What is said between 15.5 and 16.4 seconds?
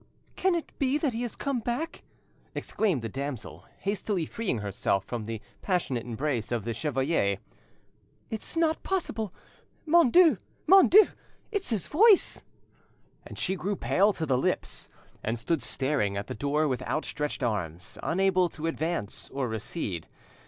staring at the